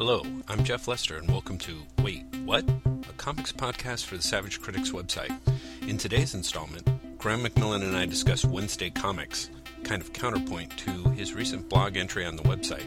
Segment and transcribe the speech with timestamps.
[0.00, 2.66] Hello, I'm Jeff Lester, and welcome to Wait, What?
[2.66, 5.38] A comics podcast for the Savage Critics website.
[5.86, 6.88] In today's installment,
[7.18, 9.50] Graham McMillan and I discuss Wednesday Comics,
[9.84, 12.86] kind of counterpoint to his recent blog entry on the website.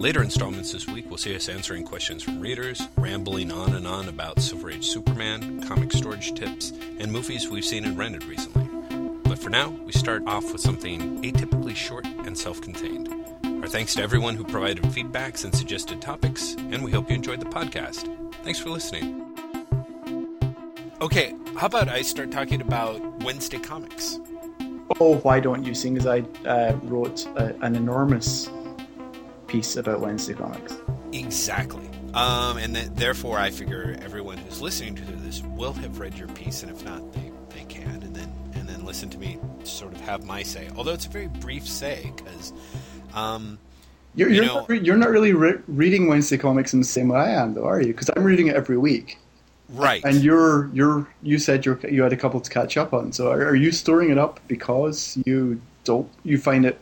[0.00, 4.08] Later installments this week will see us answering questions from readers, rambling on and on
[4.08, 8.64] about Silver Age Superman, comic storage tips, and movies we've seen and rented recently.
[9.22, 13.33] But for now, we start off with something atypically short and self contained.
[13.64, 17.40] Our thanks to everyone who provided feedbacks and suggested topics, and we hope you enjoyed
[17.40, 18.06] the podcast.
[18.44, 19.24] Thanks for listening.
[21.00, 24.20] Okay, how about I start talking about Wednesday Comics?
[25.00, 25.72] Oh, why don't you?
[25.72, 28.50] Seeing as I uh, wrote a, an enormous
[29.46, 30.76] piece about Wednesday Comics.
[31.14, 31.88] Exactly.
[32.12, 36.28] Um, and th- therefore, I figure everyone who's listening to this will have read your
[36.28, 39.94] piece, and if not, they, they can, and then and then listen to me sort
[39.94, 40.68] of have my say.
[40.76, 42.52] Although it's a very brief say, because
[43.14, 43.58] um,
[44.14, 46.86] you're, you you're, know- not, re- you're not really re- reading Wednesday Comics in the
[46.86, 47.88] same way I am, though, are you?
[47.88, 49.18] Because I'm reading it every week,
[49.70, 50.04] right.
[50.04, 53.12] and you're you're you said you you had a couple to catch up on.
[53.12, 56.78] So are, are you storing it up because you don't you find it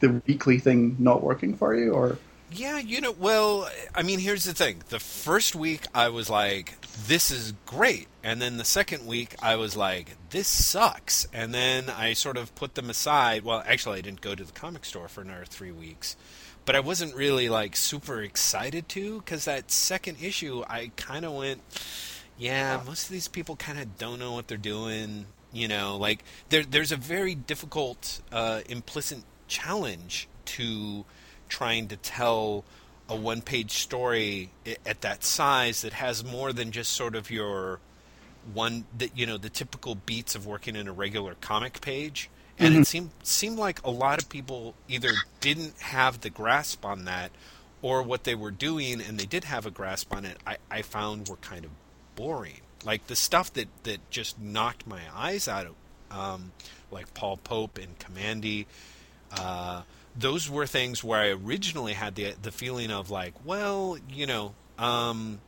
[0.00, 2.18] the weekly thing not working for you, or
[2.54, 4.82] Yeah, you know, well, I mean, here's the thing.
[4.90, 6.74] The first week I was like,
[7.06, 8.08] this is great.
[8.22, 11.26] And then the second week I was like, this sucks.
[11.32, 13.42] And then I sort of put them aside.
[13.42, 16.16] Well, actually, I didn't go to the comic store for another three weeks.
[16.64, 21.32] But I wasn't really like super excited to because that second issue I kind of
[21.32, 21.62] went,
[22.38, 25.26] yeah, most of these people kind of don't know what they're doing.
[25.54, 31.04] You know, like there, there's a very difficult uh, implicit challenge to
[31.52, 32.64] trying to tell
[33.10, 34.48] a one-page story
[34.86, 37.78] at that size that has more than just sort of your
[38.54, 42.30] one that you know the typical beats of working in a regular comic page.
[42.58, 47.04] And it seemed seemed like a lot of people either didn't have the grasp on
[47.04, 47.32] that
[47.82, 50.82] or what they were doing and they did have a grasp on it I, I
[50.82, 51.70] found were kind of
[52.14, 52.60] boring.
[52.84, 55.74] Like the stuff that that just knocked my eyes out of
[56.16, 56.52] um,
[56.90, 58.66] like Paul Pope and Kamandi
[59.36, 59.82] uh,
[60.16, 64.54] those were things where I originally had the the feeling of like, well, you know,
[64.78, 65.40] um,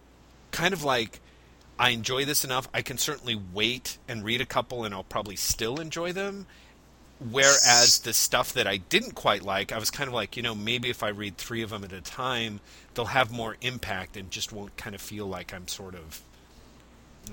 [0.50, 1.20] kind of like
[1.78, 2.68] I enjoy this enough.
[2.72, 6.46] I can certainly wait and read a couple, and I'll probably still enjoy them.
[7.20, 10.54] Whereas the stuff that I didn't quite like, I was kind of like, you know,
[10.54, 12.60] maybe if I read three of them at a time,
[12.94, 16.22] they'll have more impact and just won't kind of feel like I'm sort of,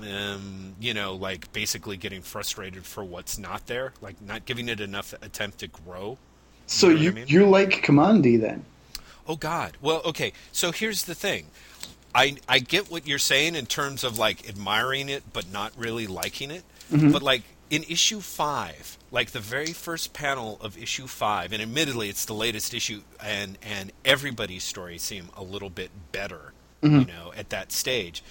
[0.02, 4.80] um, you know, like basically getting frustrated for what's not there, like not giving it
[4.80, 6.18] enough attempt to grow.
[6.68, 7.28] So know what I you mean?
[7.28, 8.66] you like Kamandi then?
[9.28, 9.78] Oh God.
[9.82, 10.34] Well, okay.
[10.52, 11.48] So here's the thing.
[12.14, 16.08] I I get what you're saying in terms of like admiring it but not really
[16.08, 16.64] liking it.
[16.92, 17.12] Mm-hmm.
[17.12, 22.10] But like in issue 5, like the very first panel of issue 5, and admittedly
[22.10, 27.00] it's the latest issue and and everybody's stories seem a little bit better, mm-hmm.
[27.00, 28.24] you know, at that stage.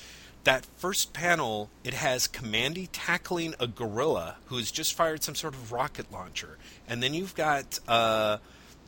[0.44, 5.70] That first panel, it has Kamandi tackling a gorilla who's just fired some sort of
[5.70, 6.56] rocket launcher,
[6.88, 8.38] and then you've got uh,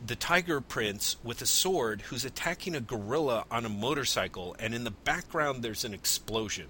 [0.05, 4.83] the Tiger Prince with a sword who's attacking a gorilla on a motorcycle, and in
[4.83, 6.69] the background there's an explosion.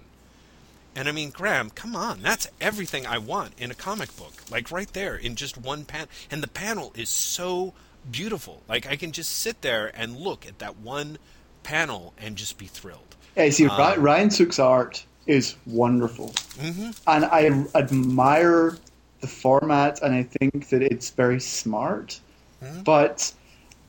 [0.96, 4.32] And I mean, Graham, come on, that's everything I want in a comic book.
[4.50, 6.08] Like right there in just one panel.
[6.30, 7.74] And the panel is so
[8.10, 8.62] beautiful.
[8.68, 11.18] Like I can just sit there and look at that one
[11.64, 13.13] panel and just be thrilled.
[13.36, 16.28] Yeah, see, Um, Ryan Sook's art is wonderful,
[16.60, 16.90] Mm-hmm.
[17.06, 18.76] and I admire
[19.20, 22.20] the format, and I think that it's very smart,
[22.62, 22.82] Mm-hmm.
[22.82, 23.32] but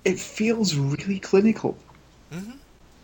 [0.03, 1.77] it feels really clinical.
[2.33, 2.51] Mm-hmm.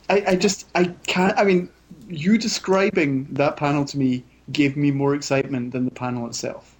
[0.09, 1.37] I, I just I can't.
[1.37, 1.69] I mean,
[2.09, 6.75] you describing that panel to me gave me more excitement than the panel itself.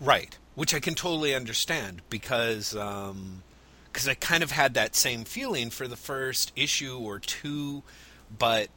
[0.00, 5.70] Right, which I can totally understand because because I kind of had that same feeling
[5.70, 7.82] for the first issue or two,
[8.38, 8.68] but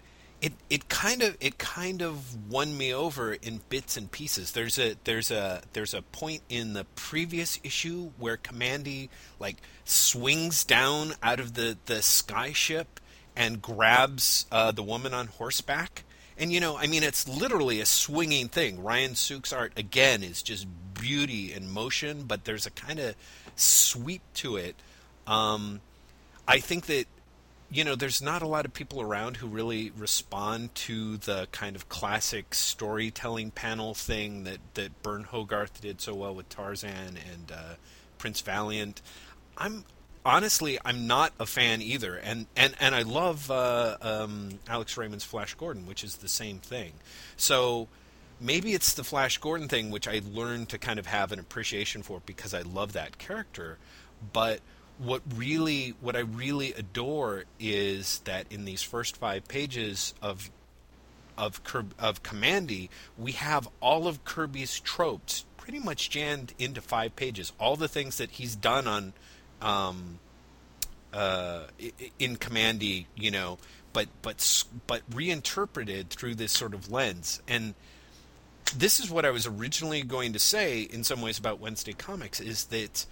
[0.41, 4.53] it it kind of it kind of won me over in bits and pieces.
[4.53, 10.63] There's a there's a there's a point in the previous issue where Kamandi like swings
[10.63, 12.99] down out of the the sky ship
[13.35, 16.03] and grabs uh, the woman on horseback.
[16.37, 18.81] And you know, I mean, it's literally a swinging thing.
[18.81, 23.15] Ryan Sook's art again is just beauty and motion, but there's a kind of
[23.57, 24.75] sweep to it.
[25.27, 25.81] Um,
[26.47, 27.05] I think that
[27.71, 31.75] you know, there's not a lot of people around who really respond to the kind
[31.75, 37.51] of classic storytelling panel thing that that Burne Hogarth did so well with Tarzan and
[37.51, 37.75] uh,
[38.17, 39.01] Prince Valiant.
[39.57, 39.85] I'm
[40.25, 45.23] honestly, I'm not a fan either, and and and I love uh, um, Alex Raymond's
[45.23, 46.93] Flash Gordon, which is the same thing.
[47.37, 47.87] So
[48.39, 52.01] maybe it's the Flash Gordon thing, which I learned to kind of have an appreciation
[52.01, 53.77] for because I love that character.
[54.33, 54.61] But
[54.99, 60.51] what really what I really adore is that in these first five pages of
[61.37, 61.61] of
[61.97, 67.53] of Kamandi, we have all of Kirby's tropes pretty much jammed into five pages.
[67.59, 69.13] All the things that he's done on
[69.61, 70.19] um,
[71.13, 71.63] uh,
[72.17, 73.57] in Kamandi, you know,
[73.93, 77.41] but but but reinterpreted through this sort of lens.
[77.47, 77.73] And
[78.75, 82.39] this is what I was originally going to say in some ways about Wednesday Comics
[82.39, 83.05] is that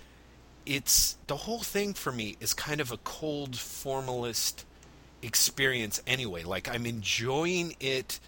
[0.67, 4.65] it's the whole thing for me is kind of a cold formalist
[5.21, 6.43] experience anyway.
[6.43, 8.19] Like I'm enjoying it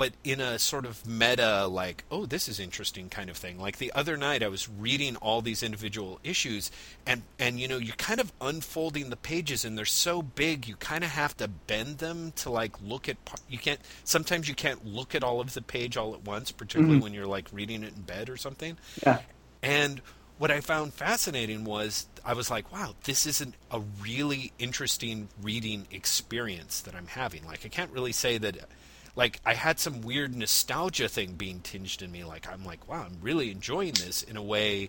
[0.00, 3.76] but in a sort of meta like oh this is interesting kind of thing like
[3.76, 6.70] the other night i was reading all these individual issues
[7.04, 10.74] and and you know you're kind of unfolding the pages and they're so big you
[10.76, 14.86] kind of have to bend them to like look at you can't sometimes you can't
[14.86, 17.04] look at all of the page all at once particularly mm-hmm.
[17.04, 19.18] when you're like reading it in bed or something yeah
[19.62, 20.00] and
[20.40, 25.86] what I found fascinating was I was like, wow, this isn't a really interesting reading
[25.90, 27.44] experience that I'm having.
[27.44, 28.56] Like, I can't really say that
[29.14, 32.24] like I had some weird nostalgia thing being tinged in me.
[32.24, 34.88] Like I'm like, wow, I'm really enjoying this in a way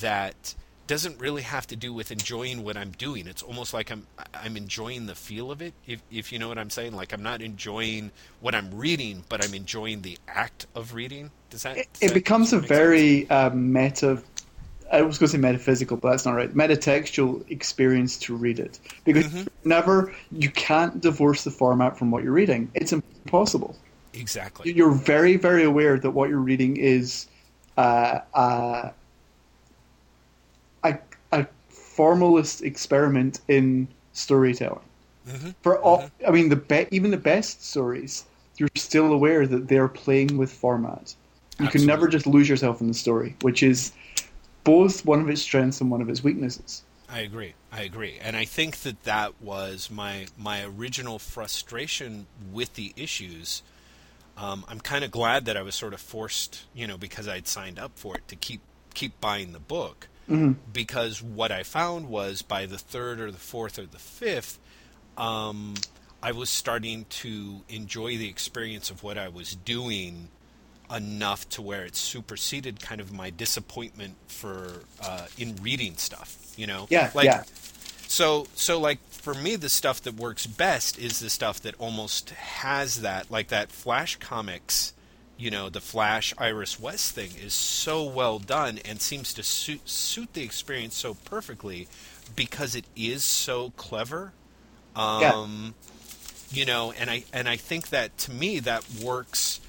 [0.00, 0.54] that
[0.88, 3.26] doesn't really have to do with enjoying what I'm doing.
[3.26, 5.72] It's almost like I'm I'm enjoying the feel of it.
[5.86, 8.10] If if you know what I'm saying, like I'm not enjoying
[8.40, 11.30] what I'm reading, but I'm enjoying the act of reading.
[11.48, 11.76] Does that?
[11.76, 14.22] Does it, that becomes a very uh, meta
[14.92, 16.54] I was going to say metaphysical, but that's not right.
[16.54, 19.68] Metatextual experience to read it because mm-hmm.
[19.68, 22.70] never you can't divorce the format from what you're reading.
[22.74, 23.76] It's impossible.
[24.12, 24.70] Exactly.
[24.72, 27.26] You're very, very aware that what you're reading is
[27.78, 28.90] uh, uh,
[30.84, 30.98] a
[31.32, 34.80] a formalist experiment in storytelling.
[35.26, 35.50] Mm-hmm.
[35.62, 36.26] For all, mm-hmm.
[36.28, 38.24] I mean, the be- even the best stories,
[38.58, 41.14] you're still aware that they're playing with format.
[41.58, 41.78] You Absolutely.
[41.78, 43.92] can never just lose yourself in the story, which is
[44.64, 46.82] both one of its strengths and one of its weaknesses.
[47.08, 47.54] I agree.
[47.70, 53.62] I agree, and I think that that was my my original frustration with the issues.
[54.36, 57.46] Um, I'm kind of glad that I was sort of forced, you know, because I'd
[57.46, 58.62] signed up for it to keep
[58.94, 60.08] keep buying the book.
[60.28, 60.52] Mm-hmm.
[60.72, 64.58] Because what I found was by the third or the fourth or the fifth,
[65.18, 65.74] um,
[66.22, 70.28] I was starting to enjoy the experience of what I was doing
[70.94, 76.38] enough to where it superseded kind of my disappointment for uh, in reading stuff.
[76.56, 77.44] You know, yeah, like, yeah.
[78.08, 82.30] So, so like for me, the stuff that works best is the stuff that almost
[82.30, 84.92] has that, like that Flash comics.
[85.38, 89.88] You know, the Flash Iris West thing is so well done and seems to suit
[89.88, 91.88] suit the experience so perfectly
[92.36, 94.32] because it is so clever.
[94.94, 95.74] Um,
[96.50, 96.58] yeah.
[96.58, 99.60] You know, and I and I think that to me that works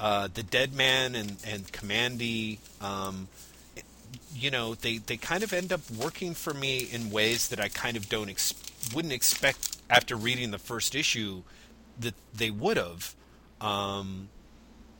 [0.00, 3.28] uh, the Deadman and and Kamandi, um,
[4.34, 7.68] you know, they they kind of end up working for me in ways that I
[7.68, 8.54] kind of don't ex-
[8.94, 11.42] wouldn't expect after reading the first issue
[11.98, 13.14] that they would have.
[13.60, 14.30] Um,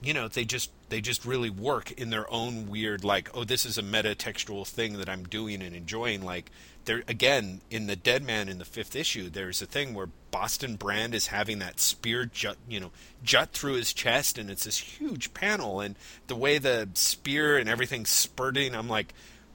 [0.03, 3.67] you know, they just they just really work in their own weird like, oh, this
[3.67, 6.23] is a meta textual thing that I'm doing and enjoying.
[6.23, 6.51] Like
[6.85, 11.15] there again in the Deadman in the fifth issue, there's a thing where Boston Brand
[11.15, 12.93] is having that spear jut, you know,
[13.23, 15.97] jut through his chest, and it's this huge panel, and
[16.29, 19.13] the way the spear and everything's spurting, I'm like,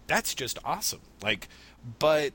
[0.07, 1.01] that's just awesome.
[1.23, 1.47] Like,
[1.99, 2.33] but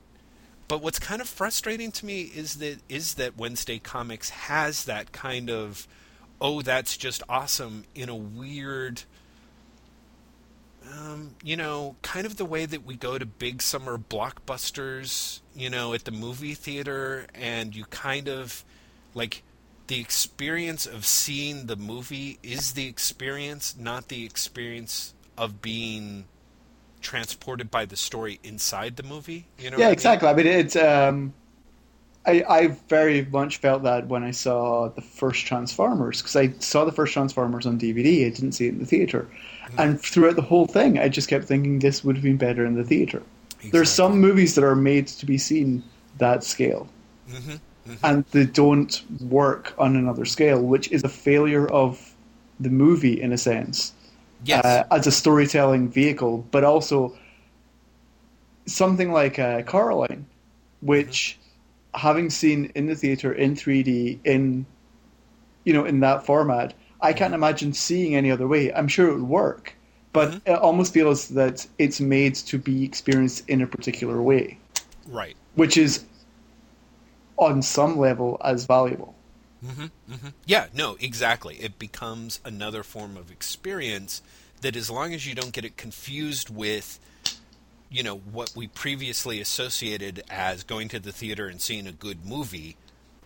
[0.67, 5.13] but what's kind of frustrating to me is that is that Wednesday Comics has that
[5.13, 5.87] kind of
[6.41, 9.03] oh that's just awesome in a weird
[10.93, 15.71] um, you know, kind of the way that we go to big summer blockbusters, you
[15.71, 18.65] know, at the movie theater, and you kind of
[19.15, 19.43] like
[19.87, 26.27] the experience of seeing the movie is the experience, not the experience of being
[27.01, 29.47] transported by the story inside the movie.
[29.59, 29.79] You know?
[29.79, 30.29] Yeah, exactly.
[30.29, 30.77] I mean, I mean it's.
[30.77, 31.35] Um,
[32.27, 36.85] I I very much felt that when I saw the first Transformers because I saw
[36.85, 38.27] the first Transformers on DVD.
[38.27, 39.27] I didn't see it in the theater,
[39.79, 42.75] and throughout the whole thing, I just kept thinking this would have been better in
[42.75, 43.23] the theater.
[43.49, 43.71] Exactly.
[43.71, 45.83] There's some movies that are made to be seen
[46.19, 46.89] that scale,
[47.29, 47.51] mm-hmm.
[47.51, 47.95] Mm-hmm.
[48.05, 52.15] and they don't work on another scale, which is a failure of
[52.59, 53.93] the movie in a sense,
[54.45, 54.65] yes.
[54.65, 57.17] uh, as a storytelling vehicle, but also
[58.67, 60.27] something like uh, Coraline,
[60.81, 61.40] which mm-hmm.
[61.95, 64.65] Having seen in the theater in 3D in
[65.65, 68.73] you know in that format I can't imagine seeing any other way.
[68.73, 69.75] I'm sure it would work,
[70.13, 70.51] but mm-hmm.
[70.51, 74.59] it almost feels that it's made to be experienced in a particular way.
[75.09, 75.37] Right.
[75.55, 76.05] Which is,
[77.37, 79.15] on some level, as valuable.
[79.65, 80.29] Mm-hmm, mm-hmm.
[80.47, 81.57] Yeah, no, exactly.
[81.57, 84.23] It becomes another form of experience
[84.61, 86.99] that, as long as you don't get it confused with
[87.91, 92.25] you know what we previously associated as going to the theater and seeing a good
[92.25, 92.77] movie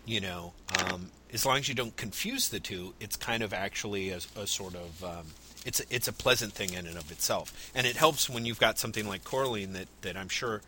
[0.07, 4.11] you know um, as long as you don't confuse the two it's kind of actually
[4.11, 5.27] a, a sort of um,
[5.67, 8.79] it's it's a pleasant thing in and of itself and it helps when you've got
[8.79, 10.63] something like Coraline that that I'm sure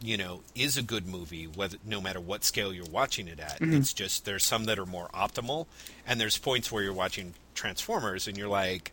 [0.00, 3.58] you know is a good movie whether no matter what scale you're watching it at
[3.60, 3.74] Mm-hmm.
[3.74, 5.66] it's just there's some that are more optimal
[6.06, 8.92] and there's points where you're watching Transformers and you're like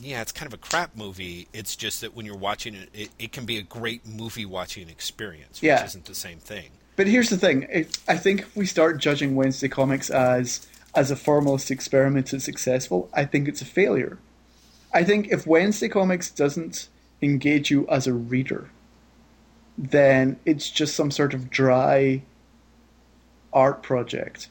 [0.00, 1.48] yeah, it's kind of a crap movie.
[1.52, 4.88] It's just that when you're watching it, it, it can be a great movie watching
[4.88, 5.84] experience, which Yeah.
[5.84, 6.70] isn't the same thing.
[6.96, 11.10] But here's the thing: if, I think if we start judging Wednesday Comics as as
[11.10, 14.18] a formalist experiment that's successful, I think it's a failure.
[14.92, 16.88] I think if Wednesday Comics doesn't
[17.22, 18.68] engage you as a reader,
[19.78, 22.22] then it's just some sort of dry
[23.54, 24.48] art project.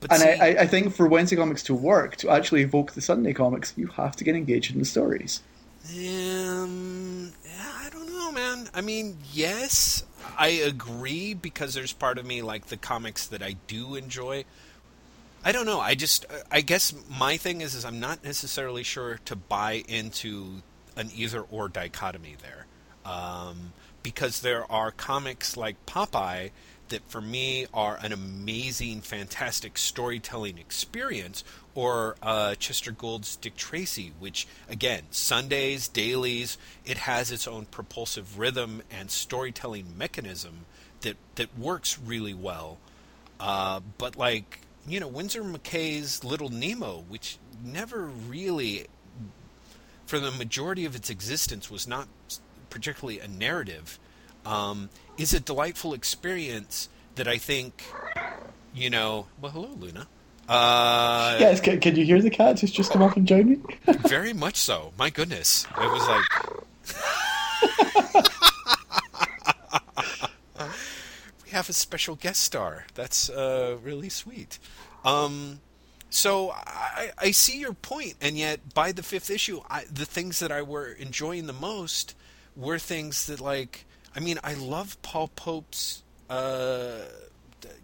[0.00, 3.00] But And see, I, I, think for Wednesday Comics to work, to actually evoke the
[3.00, 5.42] Sunday Comics, you have to get engaged in the stories.
[5.90, 8.68] um, I don't know, man.
[8.72, 10.04] I mean, yes,
[10.36, 14.44] I agree because there's part of me like the comics that I do enjoy.
[15.44, 15.80] I don't know.
[15.80, 20.62] I just, I guess my thing is, is I'm not necessarily sure to buy into
[20.96, 22.66] an either or dichotomy there,
[23.04, 23.72] um,
[24.08, 26.50] because there are comics like Popeye
[26.88, 34.14] that for me are an amazing, fantastic storytelling experience, or uh, Chester Gould's Dick Tracy,
[34.18, 40.64] which again, Sundays, dailies, it has its own propulsive rhythm and storytelling mechanism
[41.02, 42.78] that that works really well.
[43.38, 48.86] Uh, but like you know, Winsor McCay's Little Nemo, which never really,
[50.06, 52.08] for the majority of its existence, was not
[52.70, 53.98] particularly a narrative,
[54.44, 57.84] um, is a delightful experience that I think,
[58.74, 59.26] you know.
[59.40, 60.06] Well, hello, Luna.
[60.48, 63.58] Uh, yes, can, can you hear the cat who's just come up and joined me?
[64.08, 64.92] very much so.
[64.96, 66.24] My goodness, it was like.
[71.44, 72.86] we have a special guest star.
[72.94, 74.58] That's uh, really sweet.
[75.04, 75.60] Um,
[76.08, 80.38] so I, I see your point, and yet by the fifth issue, I, the things
[80.38, 82.14] that I were enjoying the most
[82.58, 87.04] were things that, like, I mean, I love Paul Pope's, uh,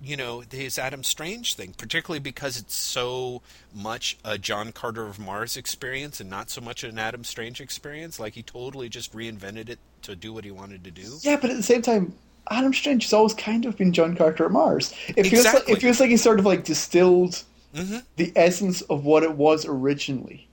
[0.03, 3.43] you know, his Adam Strange thing, particularly because it's so
[3.75, 8.21] much a John Carter of Mars experience and not so much an Adam Strange experience.
[8.21, 11.19] Like he totally just reinvented it to do what he wanted to do.
[11.23, 12.15] Yeah, but at the same time,
[12.51, 14.93] Adam Strange has always kind of been John Carter of Mars.
[15.17, 17.43] It feels like it feels like he sort of like distilled
[17.75, 20.47] hmm the essence of what it was originally,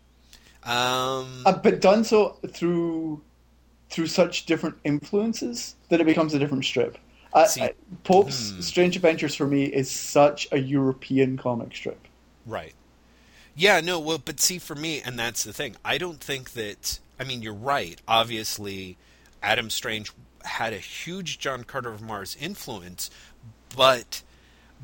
[0.64, 3.22] Um, uh, but done so through
[3.92, 6.98] through such different influences that it becomes a different strip.
[7.34, 8.62] I, I, Pope's Hmm.
[8.62, 12.08] Strange Adventures for me is such a European comic strip.
[12.46, 12.74] Right.
[13.56, 17.00] Yeah, no, well, but see, for me, and that's the thing, I don't think that.
[17.20, 18.02] I mean, you're right.
[18.08, 18.98] Obviously,
[19.44, 20.12] Adam Strange
[20.44, 23.12] had a huge John Carter of Mars influence,
[23.76, 24.24] but.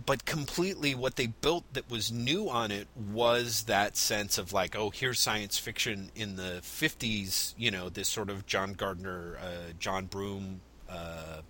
[0.06, 4.76] But completely, what they built that was new on it was that sense of like,
[4.76, 7.56] oh, here's science fiction in the '50s.
[7.58, 11.42] You know, this sort of John Gardner, uh, John Broome, uh,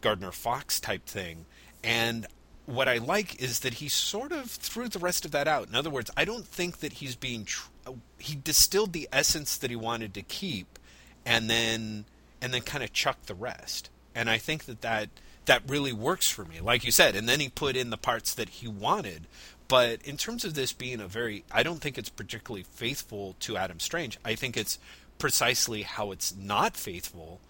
[0.00, 1.44] Gardner Fox type thing.
[1.84, 2.26] And
[2.66, 5.68] what I like is that he sort of threw the rest of that out.
[5.68, 7.70] In other words, I don't think that he's being tr-
[8.18, 10.78] he distilled the essence that he wanted to keep
[11.24, 12.04] and then
[12.40, 13.90] and then kind of chucked the rest.
[14.14, 15.08] And I think that that
[15.48, 16.60] that really works for me.
[16.60, 19.26] Like you said, and then he put in the parts that he wanted.
[19.66, 23.56] But in terms of this being a very I don't think it's particularly faithful to
[23.56, 24.18] Adam Strange.
[24.24, 24.78] I think it's
[25.18, 27.40] precisely how it's not faithful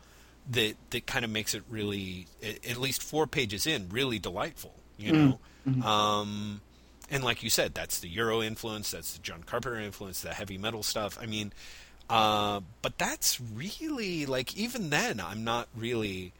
[0.50, 5.12] that that kind of makes it really at least four pages in really delightful you
[5.12, 5.38] know
[5.86, 6.60] um
[7.10, 10.56] and like you said that's the euro influence that's the john carpenter influence the heavy
[10.56, 11.52] metal stuff i mean
[12.08, 16.32] uh but that's really like even then i'm not really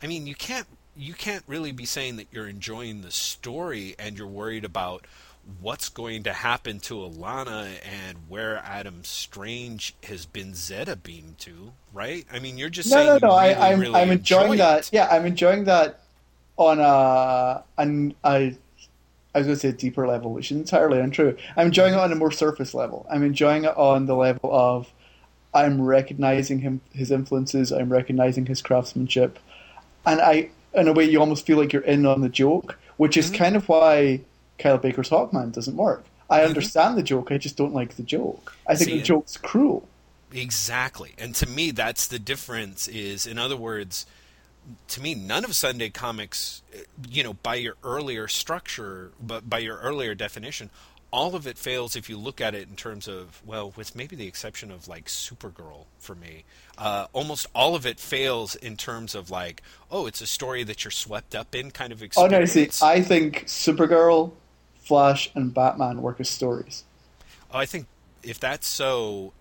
[0.00, 4.18] i mean you can't you can't really be saying that you're enjoying the story and
[4.18, 5.06] you're worried about
[5.60, 11.74] what's going to happen to Alanna and where Adam Strange has been Zeta beamed to,
[11.92, 12.26] right?
[12.32, 13.32] I mean, you're just No, saying no, no.
[13.32, 14.86] really, I, I'm really I'm enjoying enjoy that.
[14.86, 14.90] it.
[14.92, 16.00] Yeah, I'm enjoying that
[16.56, 18.56] on a an I
[19.34, 21.36] I was going to say a deeper level, which is entirely untrue.
[21.56, 23.06] I'm enjoying it on a more surface level.
[23.10, 24.92] I'm enjoying it on the level of
[25.54, 27.72] I'm recognizing him his influences.
[27.72, 29.38] I'm recognizing his craftsmanship,
[30.06, 33.16] and I in a way you almost feel like you're in on the joke, which
[33.16, 34.20] is kind of why
[34.58, 36.04] Kyle Baker's Hawkman doesn't work.
[36.28, 37.30] I understand the joke.
[37.30, 38.54] I just don't like the joke.
[38.66, 39.88] I think See, the joke's cruel.
[40.32, 41.14] Exactly.
[41.18, 44.06] And to me, that's the difference is, in other words,
[44.88, 49.58] to me, none of Sunday comics, uh, you know, by your earlier structure, but by
[49.58, 50.70] your earlier definition,
[51.12, 54.16] all of it fails if you look at it in terms of well, with maybe
[54.16, 56.44] the exception of like Supergirl for me.
[56.76, 60.84] Uh, almost all of it fails in terms of like, oh, it's a story that
[60.84, 64.32] you're swept up in kind of Oh no, see, I think Supergirl,
[64.76, 66.84] Flash, and Batman work as stories.
[67.52, 67.86] Oh, I think
[68.22, 69.32] if that's so,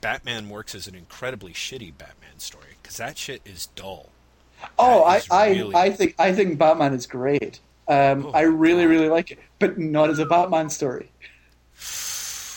[0.00, 4.10] Batman works as an incredibly shitty Batman story because that shit is dull.
[4.78, 7.60] Oh, I, I, really- I think I think Batman is great.
[7.88, 8.90] Um, Oh, I really, God.
[8.90, 11.10] really like it, but not as a Batman story.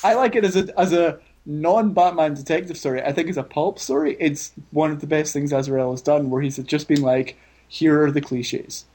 [0.03, 3.01] I like it as a as a non-Batman detective story.
[3.01, 6.29] I think as a pulp story, it's one of the best things Azzarello has done,
[6.29, 7.37] where he's just been like,
[7.67, 8.85] "Here are the cliches."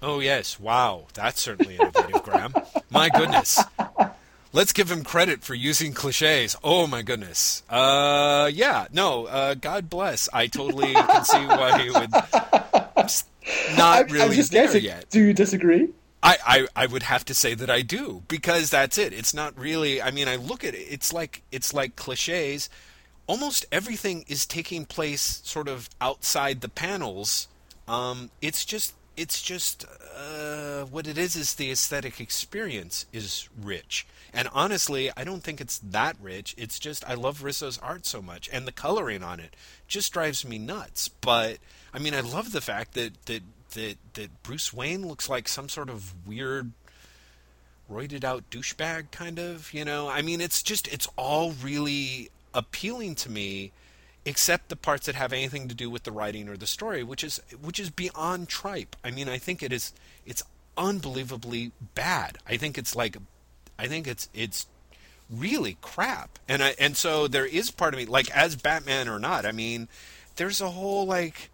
[0.00, 2.54] Oh yes, wow, that's certainly innovative, Graham.
[2.90, 3.60] My goodness.
[4.54, 6.56] Let's give him credit for using cliches.
[6.62, 7.62] Oh my goodness.
[7.70, 9.24] Uh, yeah, no.
[9.26, 10.28] Uh, God bless.
[10.30, 12.10] I totally can see why he would.
[12.98, 13.26] Just
[13.78, 14.84] not I'm, really I'm just there guessing.
[14.84, 15.08] yet.
[15.08, 15.88] Do you disagree?
[16.22, 19.12] I, I, I would have to say that I do because that's it.
[19.12, 20.00] It's not really.
[20.00, 20.86] I mean, I look at it.
[20.88, 22.70] It's like it's like cliches.
[23.26, 27.48] Almost everything is taking place sort of outside the panels.
[27.88, 29.84] Um, it's just it's just
[30.16, 34.06] uh, what it is is the aesthetic experience is rich.
[34.32, 36.54] And honestly, I don't think it's that rich.
[36.56, 39.54] It's just I love Risso's art so much, and the coloring on it
[39.88, 41.08] just drives me nuts.
[41.08, 41.58] But
[41.92, 45.68] I mean, I love the fact that that that that Bruce Wayne looks like some
[45.68, 46.72] sort of weird
[47.90, 50.08] roided out douchebag kind of, you know.
[50.08, 53.72] I mean, it's just it's all really appealing to me
[54.24, 57.24] except the parts that have anything to do with the writing or the story, which
[57.24, 58.96] is which is beyond tripe.
[59.04, 59.92] I mean, I think it is
[60.24, 60.42] it's
[60.76, 62.38] unbelievably bad.
[62.48, 63.16] I think it's like
[63.78, 64.66] I think it's it's
[65.30, 66.38] really crap.
[66.48, 69.52] And I and so there is part of me like as Batman or not, I
[69.52, 69.88] mean,
[70.36, 71.50] there's a whole like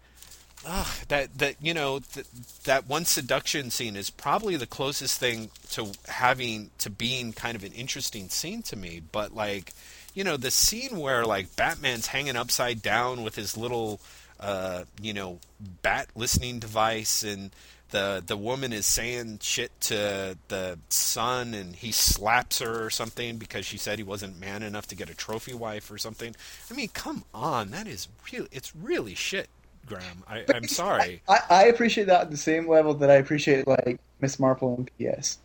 [0.65, 2.25] Ugh, that that you know th-
[2.65, 7.63] that one seduction scene is probably the closest thing to having to being kind of
[7.63, 9.01] an interesting scene to me.
[9.11, 9.73] But like,
[10.13, 14.01] you know, the scene where like Batman's hanging upside down with his little,
[14.39, 15.39] uh, you know,
[15.81, 17.51] bat listening device, and
[17.91, 23.37] the the woman is saying shit to the son, and he slaps her or something
[23.37, 26.35] because she said he wasn't man enough to get a trophy wife or something.
[26.69, 29.49] I mean, come on, that is really it's really shit.
[29.89, 30.23] Graham.
[30.27, 31.21] I, I'm sorry.
[31.27, 35.19] I, I appreciate that at the same level that I appreciate like Miss Marple and
[35.19, 35.39] PS.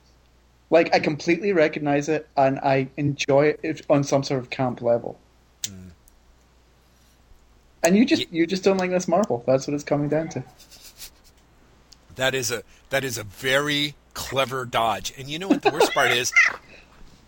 [0.70, 5.18] Like I completely recognize it and I enjoy it on some sort of camp level.
[5.66, 5.88] Hmm.
[7.82, 9.42] And you just Ye- you just don't like Miss Marple.
[9.46, 10.44] That's what it's coming down to.
[12.16, 15.12] That is a that is a very clever dodge.
[15.18, 16.32] And you know what the worst part is?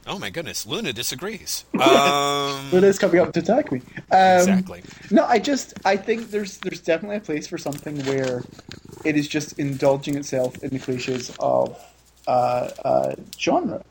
[0.06, 1.64] Oh my goodness, Luna disagrees.
[1.86, 3.80] Um, is coming up to attack me.
[4.10, 4.82] Um, exactly.
[5.10, 8.42] No, I just I think there's there's definitely a place for something where
[9.04, 11.78] it is just indulging itself in the cliches of
[12.26, 13.84] uh, uh, genre.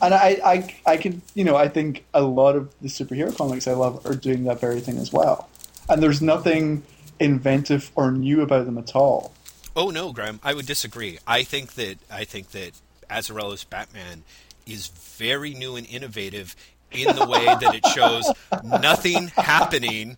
[0.00, 3.66] And I, I I can you know I think a lot of the superhero comics
[3.66, 5.48] I love are doing that very thing as well.
[5.88, 6.82] And there's nothing
[7.20, 9.32] inventive or new about them at all.
[9.76, 11.18] Oh no, Graham, I would disagree.
[11.26, 12.72] I think that I think that
[13.10, 14.24] Azzarello's Batman
[14.66, 16.56] is very new and innovative
[16.90, 18.30] in the way that it shows
[18.62, 20.16] nothing happening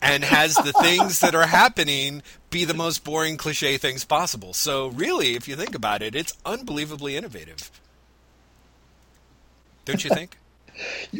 [0.00, 4.52] and has the things that are happening be the most boring cliche things possible.
[4.52, 7.70] So really, if you think about it, it's unbelievably innovative.
[9.84, 10.36] Don't you think?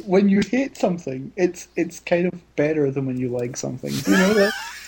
[0.06, 3.92] When you hate something, it's it's kind of better than when you like something.
[3.92, 4.52] Do you know that?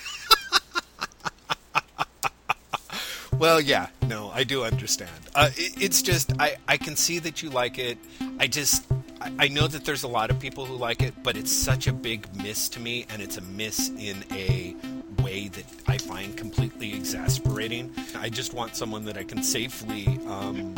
[3.45, 5.11] Well, yeah, no, I do understand.
[5.35, 7.99] Uh, it, it's just I, I can see that you like it.
[8.41, 11.37] I just I, I know that there's a lot of people who like it, but
[11.37, 14.75] it's such a big miss to me, and it's a miss in a
[15.23, 17.93] way that I find completely exasperating.
[18.17, 20.07] I just want someone that I can safely.
[20.27, 20.75] Um,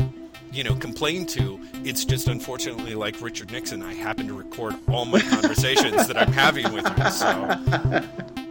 [0.51, 1.61] you know, complain to.
[1.85, 3.81] It's just unfortunately like Richard Nixon.
[3.81, 7.11] I happen to record all my conversations that I'm having with him.
[7.11, 8.46] So